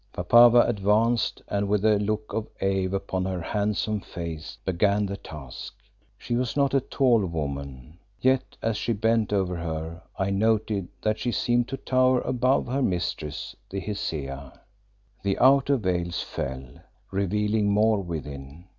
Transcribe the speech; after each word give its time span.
Papave 0.13 0.67
advanced, 0.67 1.43
and 1.47 1.67
with 1.67 1.85
a 1.85 1.99
look 1.99 2.33
of 2.33 2.47
awe 2.59 2.91
upon 2.91 3.23
her 3.25 3.39
handsome 3.39 3.99
face 4.01 4.57
began 4.65 5.05
the 5.05 5.15
task. 5.15 5.75
She 6.17 6.35
was 6.35 6.57
not 6.57 6.73
a 6.73 6.81
tall 6.81 7.23
woman, 7.27 7.99
yet 8.19 8.57
as 8.63 8.77
she 8.77 8.93
bent 8.93 9.31
over 9.31 9.57
her 9.57 10.01
I 10.17 10.31
noted 10.31 10.87
that 11.03 11.19
she 11.19 11.31
seemed 11.31 11.67
to 11.67 11.77
tower 11.77 12.19
above 12.21 12.65
her 12.65 12.81
mistress, 12.81 13.55
the 13.69 13.79
Hesea. 13.79 14.59
The 15.21 15.37
outer 15.37 15.77
veils 15.77 16.23
fell 16.23 16.81
revealing 17.11 17.69
more 17.69 18.01
within. 18.01 18.65